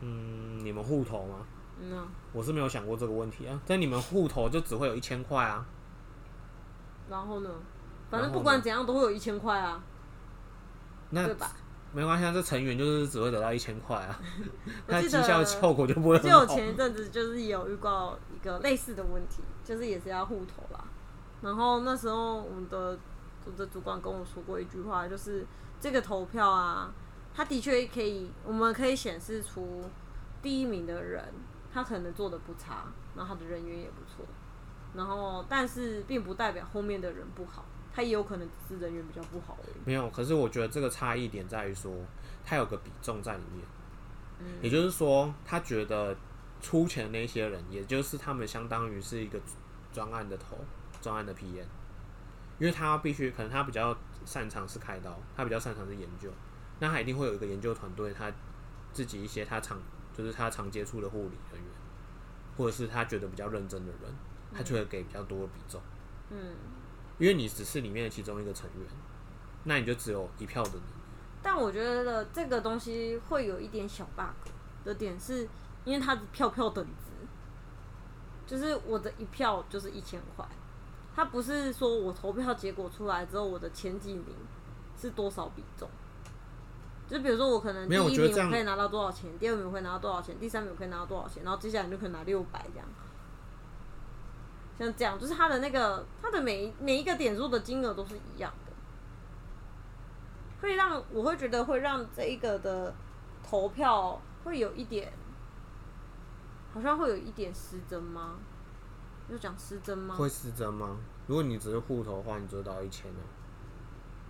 [0.00, 1.46] 嗯，你们互投吗？
[1.80, 3.60] 嗯啊，我是没有想过这个问题啊。
[3.66, 5.64] 但你们互投就只会有一千块啊。
[7.08, 7.50] 然后呢？
[8.10, 9.80] 反正不管怎样都会有一千块啊，
[11.10, 11.52] 那对吧？
[11.92, 14.20] 没关系啊，这成员就是只会得到一千块啊，
[14.86, 16.46] 那绩效效果就不会很就我。
[16.46, 20.84] 前一阵子就是有遇到一个类似的问题，就是也是要互投啦。
[21.42, 22.98] 然后那时候我们的
[23.44, 25.46] 我的主管跟我说过一句话，就是
[25.80, 26.92] 这个投票啊，
[27.34, 29.82] 他的确可以，我们可以显示出
[30.42, 31.24] 第一名的人
[31.72, 32.84] 他可能做的不差，
[33.16, 34.24] 然后他的人缘也不错，
[34.94, 39.74] 然后但是并不代表后面的人不好，他也有可能只是人缘比较不好而已。
[39.84, 41.92] 没有，可是我觉得这个差异点在于说，
[42.44, 43.64] 他有个比重在里面。
[44.40, 46.16] 嗯也就是说，他觉得
[46.62, 49.38] 出钱的那些人，也就是他们相当于是一个
[49.92, 50.56] 专案的头，
[51.02, 51.64] 专案的 PM，
[52.58, 56.30] 因为他必须可能他比较擅长是开刀，他比较擅长是研究，
[56.78, 58.32] 那他一定会有一个研究团队，他
[58.94, 59.78] 自己一些他常
[60.14, 61.70] 就是他常接触的护理人员，
[62.56, 64.14] 或者是他觉得比较认真的人，
[64.54, 65.80] 他就会给比较多的比重，
[66.30, 66.54] 嗯，
[67.20, 68.88] 因为你只是里面的其中一个成员，
[69.64, 70.80] 那你就只有一票的你。
[71.42, 74.50] 但我觉得这个东西会有一点小 bug
[74.84, 75.46] 的点是，
[75.84, 77.12] 因为它的票票等值，
[78.46, 80.44] 就是我的一票就是一千块，
[81.14, 84.34] 它不是说我投票结果出来之后我的前几名
[84.98, 85.88] 是多少比重。
[87.08, 92.86] 就比如说，我可能第一名我可以拿到多少钱，第二名我可以拿到多少钱，第三名我可以拿到多少钱，然后接下来你就可以拿六百这样。
[94.80, 98.72] 像这样，就是它的那个它的每每一个点数的金额都是一样的。
[100.60, 102.94] 会让我会觉得会让这一个的
[103.42, 105.12] 投票会有一点，
[106.74, 108.38] 好像会有一点失真吗？
[109.28, 110.14] 就讲失真吗？
[110.16, 110.96] 会失真吗？
[111.26, 113.20] 如果你只是户头的话，你只会得到一千呢。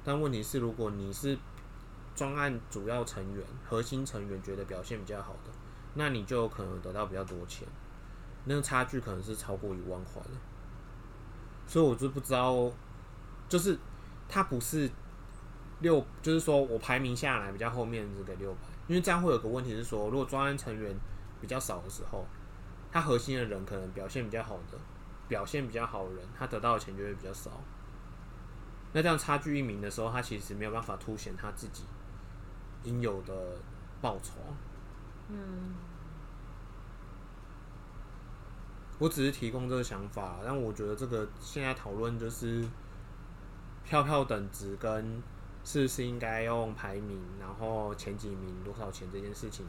[0.05, 1.39] 但问题是，如果你是
[2.15, 5.51] 专案主要成员、核心成员觉得表现比较好的，
[5.95, 7.67] 那你就有可能得到比较多钱，
[8.45, 10.31] 那个差距可能是超过一万块的。
[11.67, 12.71] 所以我就不知道，
[13.49, 13.79] 就是
[14.29, 14.91] 它不是
[15.81, 20.95] 六，就是说我排名下来比较后面这个六百，因为这样会有个问题是说，如果专案成员
[21.41, 22.27] 比较少的时候，
[22.91, 24.79] 他核心的人可能表现比较好的，
[25.29, 27.53] 表现比较好的人，他得到的钱就会比较少。
[28.93, 31.85] 那这样差距一名的时候，他其实没有办法凸显他自己
[32.83, 33.57] 应有的
[34.01, 34.33] 报酬。
[35.29, 35.75] 嗯，
[39.01, 42.63] 我只是提供这个想法，但我觉得这个现在讨论就是
[43.83, 45.23] 票票等值跟
[45.65, 49.65] 是不是应该用排名，然后前几名多少钱这件事情，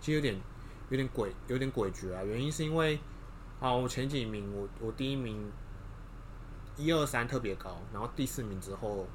[0.00, 0.38] 其实有点
[0.90, 2.24] 有点诡有点诡谲啊。
[2.24, 2.98] 原因是因为
[3.60, 5.50] 啊，我前几名我我第一名
[6.76, 9.06] 一二三特别高，然后第四名之后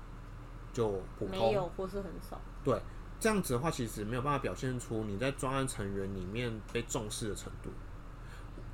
[0.72, 2.40] 就普通，没有或是很少。
[2.64, 2.82] 对，
[3.20, 7.70] 这样子的话，其实没有办法表现出你在专案成员里面被重视的程度。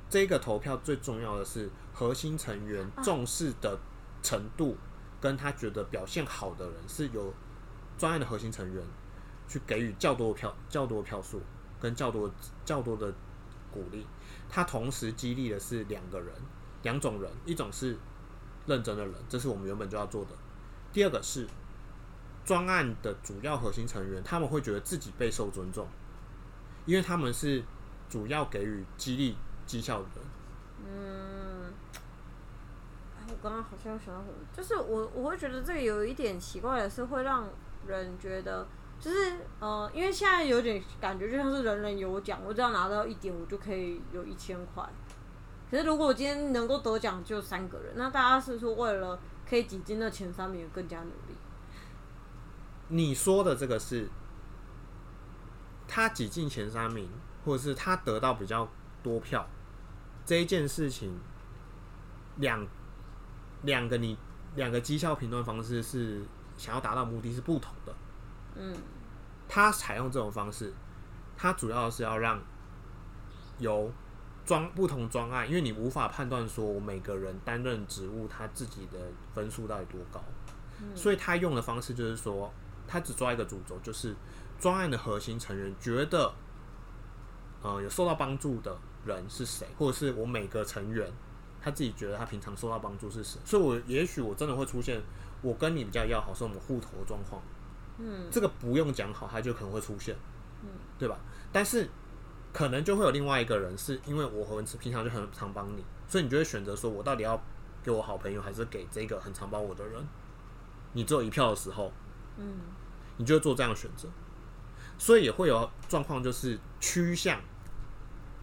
[0.08, 3.78] 这个投票最重要的是核心成员重视的
[4.22, 4.76] 程度，
[5.20, 7.32] 跟他觉得表现好的人是由
[7.98, 8.84] 专案的核心成员
[9.48, 11.40] 去给予较多的票、较多的票数
[11.80, 12.30] 跟较多
[12.64, 13.12] 较多的
[13.72, 14.06] 鼓励。
[14.48, 16.32] 他同时激励的是两个人、
[16.82, 17.96] 两种人，一种是
[18.66, 20.30] 认真的人，这是我们原本就要做的；
[20.92, 21.48] 第二个是
[22.44, 25.88] 专案的主要核心成员，他们会觉得自己备受尊重，
[26.84, 27.64] 因为他们是
[28.08, 29.36] 主要给予激励
[29.66, 30.08] 绩效的。
[30.88, 31.72] 嗯，
[33.18, 37.48] 哎，我刚刚好像想到什么，就是我我会觉得这个有一点奇怪的是，会让
[37.86, 38.66] 人觉得
[39.00, 44.88] 就是呃，因为现在有点感觉就像是人人有奖，我只要拿到一点，我就可以有一千块。
[45.70, 51.34] 可是如果我今天能够得奖就三个人，那大家是说为了可以挤进那前三名更加努力？
[52.88, 54.08] 你说的这个是
[55.88, 57.10] 他挤进前三名，
[57.44, 58.68] 或者是他得到比较
[59.02, 59.44] 多票
[60.26, 61.16] 这一件事情，
[62.36, 62.66] 两
[63.62, 64.18] 两个你
[64.56, 66.22] 两个绩效评断方式是
[66.58, 67.94] 想要达到目的是不同的。
[68.56, 68.76] 嗯，
[69.48, 70.72] 他采用这种方式，
[71.36, 72.42] 他主要是要让
[73.58, 73.92] 由
[74.44, 78.98] 专不同专案，因为你无法判断说我每个人担任职务他自己的
[79.32, 80.20] 分数到底多高，
[80.94, 82.52] 所以他用的方式就是说，
[82.88, 84.16] 他只抓一个主轴，就是
[84.58, 86.34] 专案的核心成员觉得，
[87.62, 91.10] 呃，有受到帮助的人是谁，或者是我每个成员
[91.62, 95.00] 他自己觉得他平常受到帮助是谁，所以我也许我真的会出现
[95.42, 97.40] 我跟你比较要好，是我们互投的状况。
[97.98, 100.14] 嗯，这个不用讲好，他就可能会出现，
[100.62, 101.18] 嗯，对吧？
[101.50, 101.88] 但是
[102.52, 107.42] 可能就会有另外一个人，是因为我和平常就很常帮你，所以你就会选择说，我到底要
[107.82, 110.06] 给我好朋友，还是给这个很常帮我的人？
[110.92, 111.90] 你只有一票的时候，
[112.36, 112.58] 嗯，
[113.16, 114.08] 你就会做这样的选择，
[114.98, 117.40] 所以也会有状况，就是趋向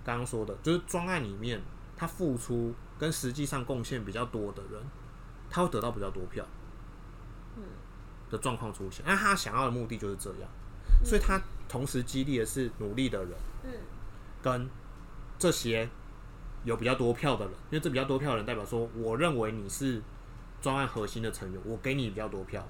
[0.03, 1.61] 刚刚说的，就是专案里面
[1.95, 4.81] 他付出跟实际上贡献比较多的人，
[5.49, 6.45] 他会得到比较多票。
[8.31, 10.49] 的状况出现，那他想要的目的就是这样，
[11.03, 11.39] 所以他
[11.69, 13.31] 同时激励的是努力的人，
[13.63, 13.69] 嗯，
[14.41, 14.67] 跟
[15.37, 15.87] 这些
[16.63, 20.01] 有比较多票的人，因为这比较多票的人代表说，我认为你是
[20.59, 22.67] 专案核心的成员，我给你比较多票，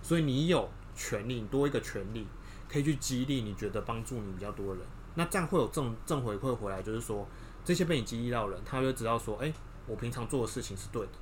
[0.00, 0.66] 所以你有
[0.96, 2.26] 权利，你多一个权利，
[2.66, 7.26] 可以去激励你觉得帮助你比较多的人，那这样会有正正回馈回来，就是说
[7.64, 9.52] 这些被你激励到的人，他就知道说，哎、
[9.86, 11.12] 我平常做的事情是对的，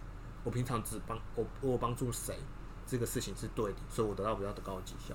[0.44, 2.34] 我平常只帮我我帮助谁。
[2.86, 5.14] 这个事情是对的，所以我得到比较高的绩效。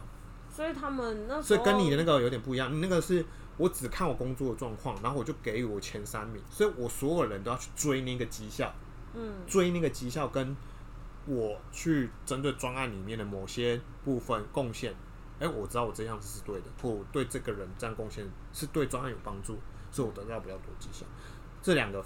[0.50, 3.26] 所以他们那所以跟你的那个有点不一样，你那个是
[3.58, 8.74] 我只看我工作的状况，然后我就给予我前三名，所以我所有人都要去追那个绩效，
[9.14, 10.56] 嗯追那个绩效，跟
[11.26, 14.96] 我去针对专案里面的某些部分贡献。
[15.40, 19.58] 哎、我知道我这样子是对的，或我对这个人这样贡献是对专案有帮助，
[19.92, 21.06] 所以我得到比较多绩效。
[21.62, 22.04] 这两个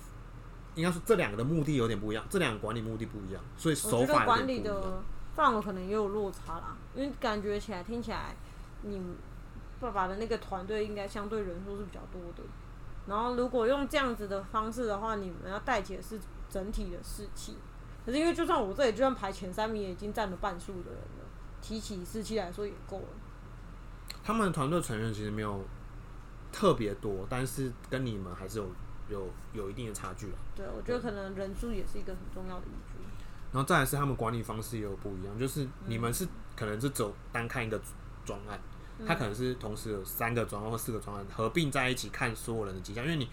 [0.75, 4.61] 应该说这两个的目的有点不一样，这两个管理目的不一样，所以我手法管理。
[4.61, 5.01] 的
[5.35, 8.35] 范围可能也有落差啦，因为感觉起来听起来，
[8.81, 9.01] 你
[9.79, 12.43] 爸爸的那个团队应该相对人数是比较多的。
[13.07, 16.19] 然后如果用这样子的方式的话，你们要带起的是
[16.49, 17.55] 整体的士气。
[18.05, 21.25] 可是因为就算我这里就算排前三名，也已经占了半数的人了，
[21.61, 23.07] 提起士气来说也够了。
[24.29, 25.65] 他们的团队成员其实没有
[26.51, 28.69] 特别多，但是跟你们还是有
[29.09, 30.33] 有有一定的差距了。
[30.55, 32.99] 对，我觉得可能人数也是一个很重要的因素。
[33.51, 37.81] 然后再来是他们管理方式也有不一样，就是你们是可能是走单看一个
[38.23, 38.59] 专案，
[39.03, 43.27] 他可能是同时有三个专案或四个专案合并在一起看所有人的绩效，因为你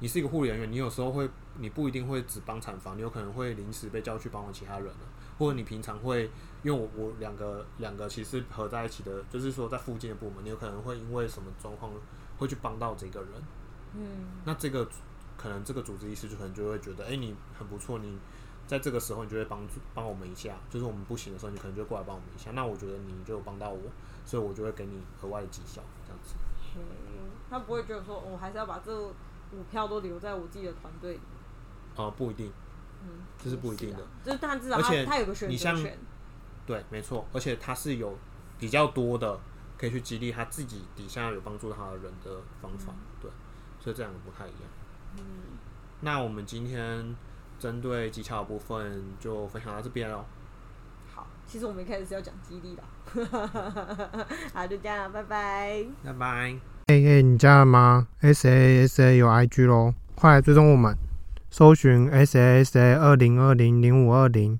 [0.00, 5.00] 你是一个护理人员，你有时候会，你不一定会只帮产房，你有可能会临时被叫去帮忙其他人了，
[5.38, 6.30] 或者你平常会，
[6.62, 11.90] 因为我我两个两个其实合在一起的，就是说在附近的部门，你有可能会因为什么状况
[12.38, 13.30] 会去帮到这个人，
[13.94, 14.88] 嗯，那这个
[15.36, 18.16] 可能这个主治医师就可能就会觉得，哎、你很不错，你
[18.68, 23.80] 在这个时候你就会帮助帮我们一下，就是我们不行的时候，你可能就过来帮我们一下，那我觉得你就有帮到我，
[24.24, 26.36] 所以我就会给你额外的绩效，这样子。
[26.76, 26.82] 嗯
[27.50, 28.92] 他不会觉得说，我还是要把这
[29.52, 31.20] 五票都留在我自己的团队里。
[31.96, 32.52] 呃，不一定，
[33.02, 33.08] 嗯，
[33.42, 35.98] 这是不一定的是啊，就是他至少他而且他有个选择权。
[36.64, 38.16] 对，没错，而且他是有
[38.58, 39.40] 比较多的
[39.76, 43.30] 可以去激励他自己底下有帮助他的人的方法，对，
[43.80, 44.60] 所以这两个不太一样。
[45.16, 45.22] 嗯，
[46.02, 47.16] 那我们今天
[47.58, 50.24] 针对技巧的部分就分享到这边喽，
[51.12, 52.84] 好，其实我们一开始是要讲激励的。
[54.52, 55.86] 好，就这样，拜拜。
[56.04, 56.77] 拜拜。
[56.90, 60.96] 嘿嘿，你加了吗？S A S A 有 IG 咯，快来追踪我们，
[61.50, 64.58] 搜寻 S A S A 二零二零零五二零，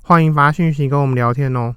[0.00, 1.76] 欢迎发讯息跟我们聊天哦。